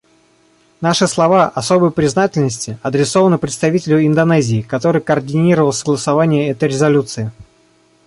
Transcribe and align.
Наши 0.81 1.07
слова 1.07 1.47
особой 1.49 1.91
признательности 1.91 2.79
адресованы 2.81 3.37
представителю 3.37 4.03
Индонезии, 4.03 4.61
который 4.63 4.99
координировал 4.99 5.73
согласование 5.73 6.49
этой 6.49 6.69
резолюции. 6.69 7.31